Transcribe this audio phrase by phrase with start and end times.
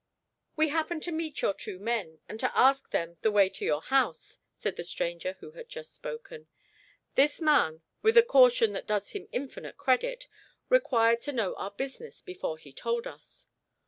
[0.55, 3.83] "We happened to meet your two men, and to ask them the way to your
[3.83, 6.47] house," said the stranger who had just spoken.
[7.13, 10.27] "This man, with a caution that does him infinite credit,
[10.69, 13.45] required to know our business before he told us.